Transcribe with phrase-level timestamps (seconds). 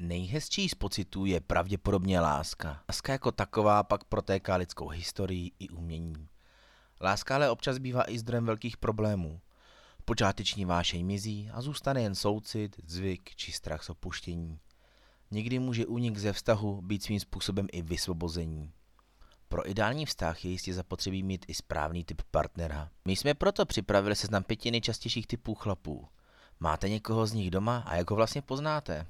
[0.00, 2.82] Nejhezčí z pocitů je pravděpodobně láska.
[2.88, 6.28] Láska jako taková pak protéká lidskou historii i umění.
[7.00, 9.40] Láska ale občas bývá i zdrojem velkých problémů.
[10.04, 14.58] Počáteční vášeň mizí a zůstane jen soucit, zvyk či strach z opuštění.
[15.30, 18.72] Někdy může únik ze vztahu být svým způsobem i vysvobození.
[19.48, 22.90] Pro ideální vztah je jistě zapotřebí mít i správný typ partnera.
[23.04, 26.08] My jsme proto připravili seznam pěti nejčastějších typů chlapů.
[26.60, 29.06] Máte někoho z nich doma a jak ho vlastně poznáte?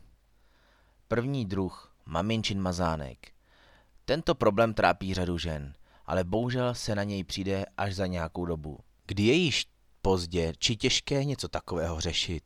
[1.10, 3.32] První druh, maminčin mazánek.
[4.04, 5.74] Tento problém trápí řadu žen,
[6.06, 8.78] ale bohužel se na něj přijde až za nějakou dobu.
[9.06, 9.66] Kdy je již
[10.02, 12.44] pozdě či těžké něco takového řešit.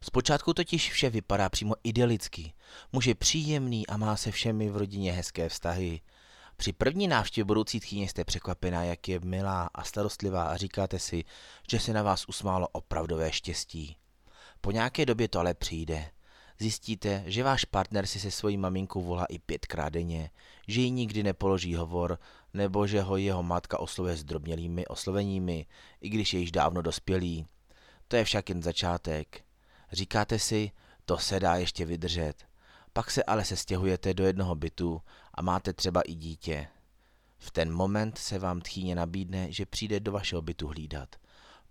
[0.00, 2.52] Zpočátku totiž vše vypadá přímo idylicky.
[2.92, 6.00] Muž je příjemný a má se všemi v rodině hezké vztahy.
[6.56, 11.24] Při první návštěvě budoucí tchýně jste překvapená, jak je milá a starostlivá a říkáte si,
[11.70, 13.96] že se na vás usmálo opravdové štěstí.
[14.60, 16.10] Po nějaké době to ale přijde.
[16.58, 20.30] Zjistíte, že váš partner si se svojí maminkou volá i pětkrát denně,
[20.68, 22.18] že jí nikdy nepoloží hovor,
[22.54, 25.66] nebo že ho jeho matka oslovuje s drobnělými osloveními,
[26.00, 27.46] i když je již dávno dospělý.
[28.08, 29.44] To je však jen začátek.
[29.92, 30.70] Říkáte si,
[31.04, 32.34] to se dá ještě vydržet.
[32.92, 35.02] Pak se ale sestěhujete do jednoho bytu
[35.34, 36.68] a máte třeba i dítě.
[37.38, 41.16] V ten moment se vám tchýně nabídne, že přijde do vašeho bytu hlídat.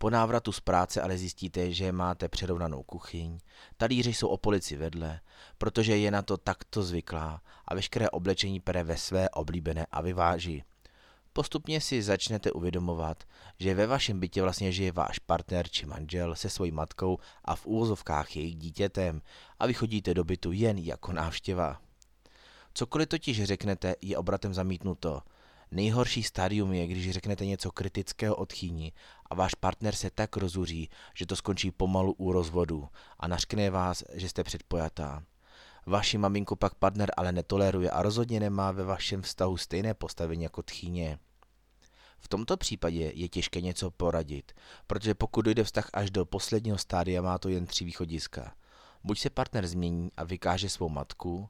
[0.01, 3.37] Po návratu z práce ale zjistíte, že máte přerovnanou kuchyň,
[3.77, 5.19] talíře jsou o polici vedle,
[5.57, 10.63] protože je na to takto zvyklá a veškeré oblečení pere ve své oblíbené a vyváží.
[11.33, 13.23] Postupně si začnete uvědomovat,
[13.59, 17.65] že ve vašem bytě vlastně žije váš partner či manžel se svojí matkou a v
[17.65, 19.21] úvozovkách jejich dítětem
[19.59, 21.81] a vychodíte do bytu jen jako návštěva.
[22.73, 25.21] Cokoliv totiž řeknete, je obratem zamítnuto.
[25.73, 28.91] Nejhorší stádium je, když řeknete něco kritického o tchýni
[29.25, 32.87] a váš partner se tak rozuří, že to skončí pomalu u rozvodu
[33.19, 35.23] a naškne vás, že jste předpojatá.
[35.85, 40.63] Vaši maminku pak partner ale netoleruje a rozhodně nemá ve vašem vztahu stejné postavení jako
[40.63, 41.19] tchýně.
[42.19, 44.51] V tomto případě je těžké něco poradit,
[44.87, 48.55] protože pokud dojde vztah až do posledního stádia, má to jen tři východiska.
[49.03, 51.49] Buď se partner změní a vykáže svou matku,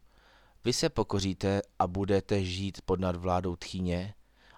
[0.65, 4.13] vy se pokoříte a budete žít pod nadvládou tchýně,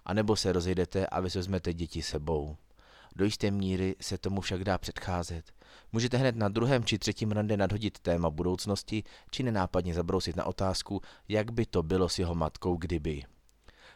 [0.05, 2.57] anebo se rozejdete a vy vezmete děti sebou.
[3.15, 5.51] Do jisté míry se tomu však dá předcházet.
[5.91, 11.01] Můžete hned na druhém či třetím rande nadhodit téma budoucnosti, či nenápadně zabrousit na otázku,
[11.27, 13.23] jak by to bylo s jeho matkou kdyby.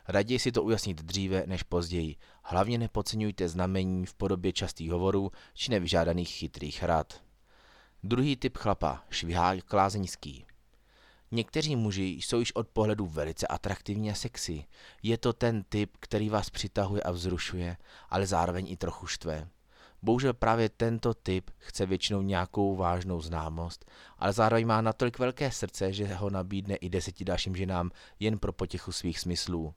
[0.07, 2.15] Raději si to ujasnit dříve než později.
[2.43, 7.21] Hlavně nepodceňujte znamení v podobě častých hovorů či nevyžádaných chytrých rad.
[8.03, 10.45] Druhý typ chlapa, švihák klázeňský.
[11.31, 14.65] Někteří muži jsou již od pohledu velice atraktivní a sexy.
[15.03, 17.77] Je to ten typ, který vás přitahuje a vzrušuje,
[18.09, 19.47] ale zároveň i trochu štve.
[20.01, 23.85] Bohužel právě tento typ chce většinou nějakou vážnou známost,
[24.17, 28.53] ale zároveň má natolik velké srdce, že ho nabídne i deseti dalším ženám jen pro
[28.53, 29.73] potěchu svých smyslů.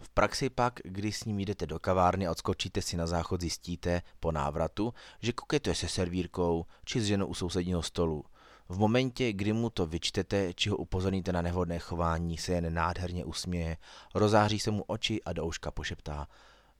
[0.00, 4.02] V praxi pak, když s ním jdete do kavárny a odskočíte si na záchod, zjistíte
[4.20, 8.24] po návratu, že koketuje se servírkou či s ženou u sousedního stolu.
[8.68, 13.24] V momentě, kdy mu to vyčtete, či ho upozorníte na nevhodné chování, se jen nádherně
[13.24, 13.76] usměje,
[14.14, 16.28] rozáří se mu oči a do uška pošeptá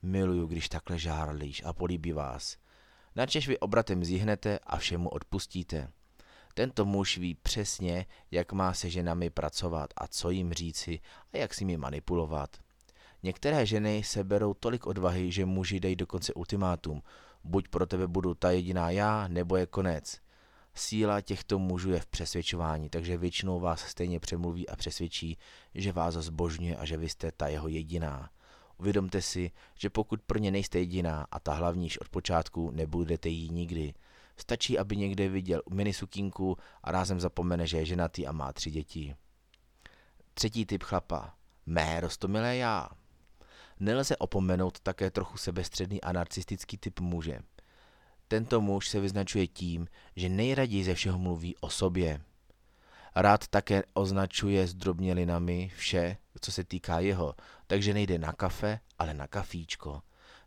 [0.01, 2.57] Miluju, když takhle žárlíš a políbí vás.
[3.15, 5.91] Načež vy obratem zjihnete a všemu odpustíte.
[6.53, 10.99] Tento muž ví přesně, jak má se ženami pracovat a co jim říci
[11.33, 12.57] a jak s nimi manipulovat.
[13.23, 17.01] Některé ženy se berou tolik odvahy, že muži dají dokonce ultimátum.
[17.43, 20.24] Buď pro tebe budu ta jediná já, nebo je konec.
[20.75, 25.37] Síla těchto mužů je v přesvědčování, takže většinou vás stejně přemluví a přesvědčí,
[25.75, 28.29] že vás zbožňuje a že vy jste ta jeho jediná.
[28.77, 33.49] Uvědomte si, že pokud pro ně nejste jediná a ta hlavníž od počátku, nebudete jí
[33.49, 33.93] nikdy.
[34.37, 39.15] Stačí, aby někde viděl minisukínku a rázem zapomene, že je ženatý a má tři děti.
[40.33, 41.35] Třetí typ chlapa.
[41.65, 42.89] Mé rostomilé já.
[43.79, 47.39] Nelze opomenout také trochu sebestředný a narcistický typ muže.
[48.27, 52.21] Tento muž se vyznačuje tím, že nejraději ze všeho mluví o sobě.
[53.15, 57.35] Rád také označuje s drobnělinami vše, co se týká jeho,
[57.67, 60.01] takže nejde na kafe, ale na kafíčko.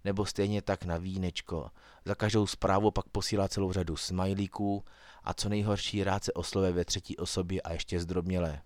[0.04, 1.70] Nebo stejně tak na vínečko.
[2.04, 4.84] Za každou zprávu pak posílá celou řadu smajlíků
[5.24, 8.60] a co nejhorší rád se oslove ve třetí osobě a ještě zdrobněle.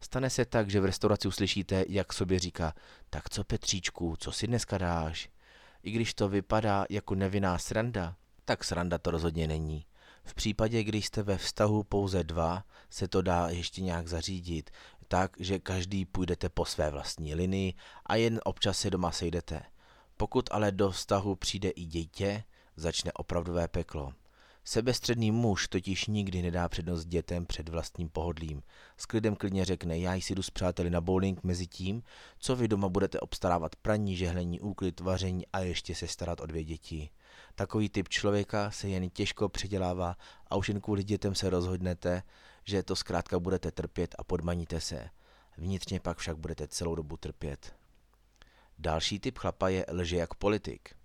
[0.00, 2.74] Stane se tak, že v restauraci uslyšíte, jak sobě říká,
[3.10, 5.28] tak co Petříčku, co si dneska dáš?
[5.82, 8.16] I když to vypadá jako nevinná sranda,
[8.48, 9.86] tak sranda to rozhodně není.
[10.24, 14.70] V případě, když jste ve vztahu pouze dva, se to dá ještě nějak zařídit,
[15.08, 17.74] tak, že každý půjdete po své vlastní linii
[18.06, 19.62] a jen občas se doma sejdete.
[20.16, 22.44] Pokud ale do vztahu přijde i dítě,
[22.76, 24.12] začne opravdové peklo.
[24.70, 28.62] Sebestředný muž totiž nikdy nedá přednost dětem před vlastním pohodlím.
[28.96, 32.02] S klidem klidně řekne, já si jdu s přáteli na bowling mezi tím,
[32.38, 36.64] co vy doma budete obstarávat praní, žehlení, úklid, vaření a ještě se starat o dvě
[36.64, 37.10] děti.
[37.54, 40.16] Takový typ člověka se jen těžko předělává
[40.46, 42.22] a už jen kvůli dětem se rozhodnete,
[42.64, 45.08] že to zkrátka budete trpět a podmaníte se.
[45.56, 47.74] Vnitřně pak však budete celou dobu trpět.
[48.78, 50.97] Další typ chlapa je lže jak politik.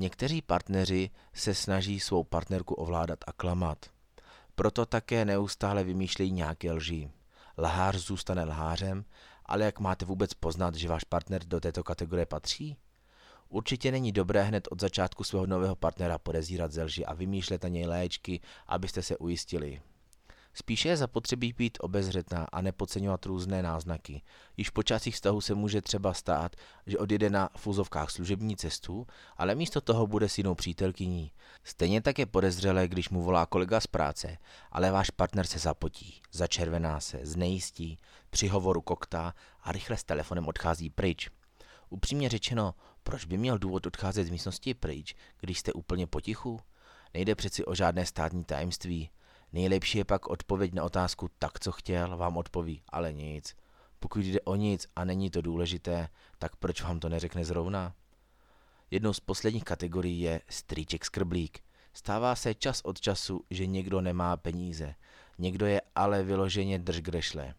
[0.00, 3.86] Někteří partneři se snaží svou partnerku ovládat a klamat.
[4.54, 7.10] Proto také neustále vymýšlejí nějaké lži.
[7.58, 9.04] Lhář zůstane lhářem,
[9.46, 12.76] ale jak máte vůbec poznat, že váš partner do této kategorie patří?
[13.48, 17.68] Určitě není dobré hned od začátku svého nového partnera podezírat ze lži a vymýšlet na
[17.68, 19.80] něj léčky, abyste se ujistili.
[20.58, 24.22] Spíše je zapotřebí být obezřetná a nepodceňovat různé náznaky.
[24.56, 26.56] Již po časích vztahu se může třeba stát,
[26.86, 29.06] že odjede na fuzovkách služební cestu,
[29.36, 31.32] ale místo toho bude s jinou přítelkyní.
[31.64, 34.38] Stejně tak je podezřelé, když mu volá kolega z práce,
[34.70, 37.98] ale váš partner se zapotí, začervená se, znejistí,
[38.30, 41.30] při hovoru koktá a rychle s telefonem odchází pryč.
[41.90, 46.60] Upřímně řečeno, proč by měl důvod odcházet z místnosti pryč, když jste úplně potichu?
[47.14, 49.10] Nejde přeci o žádné státní tajemství.
[49.52, 53.56] Nejlepší je pak odpověď na otázku tak, co chtěl, vám odpoví, ale nic.
[54.00, 56.08] Pokud jde o nic a není to důležité,
[56.38, 57.94] tak proč vám to neřekne zrovna?
[58.90, 61.60] Jednou z posledních kategorií je strýček skrblík.
[61.94, 64.94] Stává se čas od času, že někdo nemá peníze.
[65.38, 67.54] Někdo je ale vyloženě držgrešle.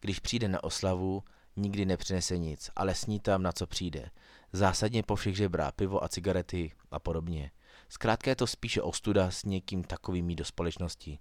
[0.00, 1.24] Když přijde na oslavu,
[1.56, 4.10] nikdy nepřinese nic, ale sní tam, na co přijde.
[4.52, 7.50] Zásadně po všech žebrá pivo a cigarety a podobně.
[7.88, 11.18] Zkrátka je to spíše ostuda s někým takovým do společnosti.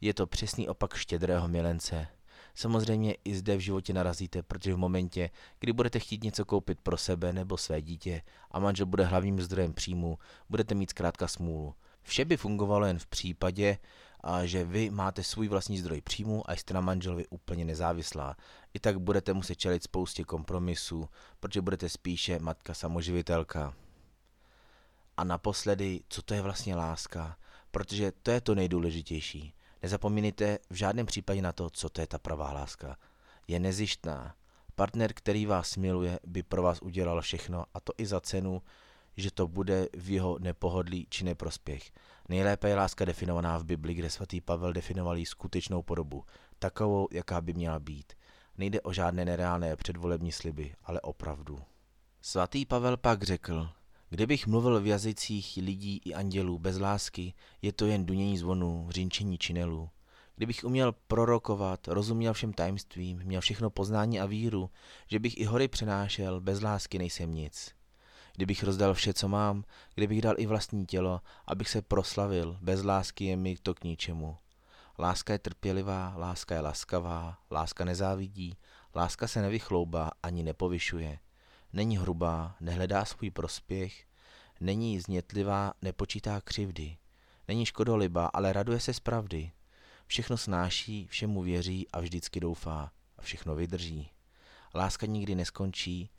[0.00, 2.08] Je to přesný opak štědrého milence.
[2.54, 6.96] Samozřejmě i zde v životě narazíte, protože v momentě, kdy budete chtít něco koupit pro
[6.96, 10.18] sebe nebo své dítě a manžel bude hlavním zdrojem příjmu,
[10.50, 11.74] budete mít zkrátka smůlu.
[12.02, 13.78] Vše by fungovalo jen v případě,
[14.44, 18.36] že vy máte svůj vlastní zdroj příjmu a jste na manželovi úplně nezávislá.
[18.74, 21.08] I tak budete muset čelit spoustě kompromisů,
[21.40, 23.74] protože budete spíše matka samoživitelka.
[25.16, 27.36] A naposledy, co to je vlastně láska,
[27.70, 29.54] protože to je to nejdůležitější.
[29.82, 32.96] Nezapomínejte v žádném případě na to, co to je ta pravá láska.
[33.48, 34.34] Je nezištná.
[34.74, 38.62] Partner, který vás miluje, by pro vás udělal všechno a to i za cenu,
[39.16, 41.90] že to bude v jeho nepohodlí či neprospěch.
[42.28, 46.24] Nejlépe je láska definovaná v Bibli, kde svatý Pavel definoval skutečnou podobu,
[46.58, 48.12] takovou, jaká by měla být.
[48.58, 51.58] Nejde o žádné nereálné předvolební sliby, ale opravdu.
[52.20, 53.68] Svatý Pavel pak řekl,
[54.08, 59.38] Kdybych mluvil v jazycích lidí i andělů bez lásky, je to jen dunění zvonů, řinčení
[59.38, 59.90] činelů.
[60.36, 64.70] Kdybych uměl prorokovat, rozuměl všem tajemstvím, měl všechno poznání a víru,
[65.06, 67.74] že bych i hory přenášel, bez lásky nejsem nic.
[68.36, 69.64] Kdybych rozdal vše, co mám,
[69.94, 74.36] kdybych dal i vlastní tělo, abych se proslavil, bez lásky je mi to k ničemu.
[74.98, 78.56] Láska je trpělivá, láska je laskavá, láska nezávidí,
[78.94, 81.18] láska se nevychloubá ani nepovyšuje.
[81.72, 84.06] Není hrubá, nehledá svůj prospěch,
[84.60, 86.96] není znětlivá, nepočítá křivdy.
[87.48, 89.52] Není škodolibá, ale raduje se z pravdy.
[90.06, 94.10] Všechno snáší, všemu věří a vždycky doufá a všechno vydrží.
[94.74, 96.10] Láska nikdy neskončí,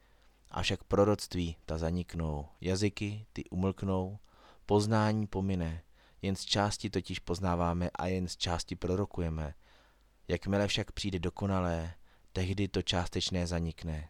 [0.52, 4.20] avšak proroctví ta zaniknou, jazyky ty umlknou,
[4.66, 5.84] poznání pomine,
[6.22, 9.54] jen z části totiž poznáváme a jen z části prorokujeme.
[10.28, 11.94] Jakmile však přijde dokonalé,
[12.34, 14.10] tehdy to částečné zanikne.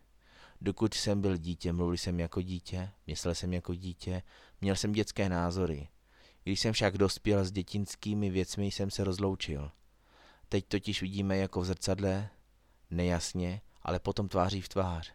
[0.62, 4.24] Dokud jsem byl dítě, mluvil jsem jako dítě, myslel jsem jako dítě,
[4.62, 5.88] měl jsem dětské názory.
[6.44, 9.72] Když jsem však dospěl s dětinskými věcmi, jsem se rozloučil.
[10.50, 12.30] Teď totiž vidíme jako v zrcadle,
[12.90, 15.14] nejasně, ale potom tváří v tvář.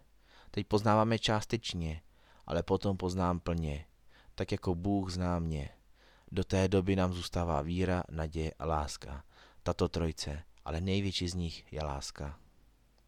[0.51, 2.03] Teď poznáváme částečně,
[2.47, 3.87] ale potom poznám plně,
[4.35, 5.69] tak jako Bůh zná mě.
[6.33, 9.25] Do té doby nám zůstává víra, naděje a láska.
[9.63, 12.39] Tato trojce, ale největší z nich je láska.